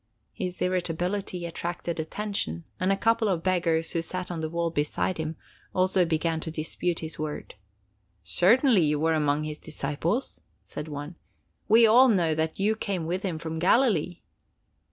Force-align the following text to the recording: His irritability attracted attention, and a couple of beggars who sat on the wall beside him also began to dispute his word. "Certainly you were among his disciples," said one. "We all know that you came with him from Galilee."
His 0.33 0.59
irritability 0.63 1.45
attracted 1.45 1.99
attention, 1.99 2.63
and 2.79 2.91
a 2.91 2.97
couple 2.97 3.29
of 3.29 3.43
beggars 3.43 3.91
who 3.91 4.01
sat 4.01 4.31
on 4.31 4.39
the 4.39 4.49
wall 4.49 4.71
beside 4.71 5.19
him 5.19 5.35
also 5.75 6.05
began 6.05 6.39
to 6.39 6.49
dispute 6.49 7.01
his 7.01 7.19
word. 7.19 7.53
"Certainly 8.23 8.81
you 8.81 8.99
were 8.99 9.13
among 9.13 9.43
his 9.43 9.59
disciples," 9.59 10.41
said 10.63 10.87
one. 10.87 11.17
"We 11.67 11.85
all 11.85 12.07
know 12.07 12.33
that 12.33 12.57
you 12.57 12.75
came 12.75 13.05
with 13.05 13.21
him 13.21 13.37
from 13.37 13.59
Galilee." 13.59 14.21